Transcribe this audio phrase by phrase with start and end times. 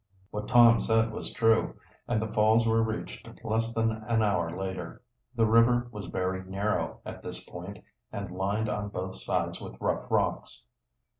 [0.31, 1.75] What Tom said was true,
[2.07, 5.03] and the falls were reached less than an hour later.
[5.35, 7.77] The river was very narrow at this point
[8.11, 10.65] and lined on both sides with rough rocks.